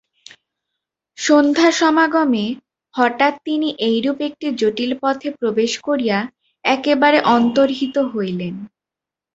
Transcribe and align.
সন্ধ্যা-সমাগমে 1.17 2.45
হঠাৎ 2.95 3.33
তিনি 3.45 3.67
এইরূপ 3.87 4.17
একটি 4.27 4.47
জটিল 4.59 4.91
পথে 5.01 5.29
প্রবেশ 5.39 5.71
করিয়া 5.87 6.19
একেবারে 6.65 7.17
অন্তর্হিত 7.35 7.95
হইলেন। 8.11 8.53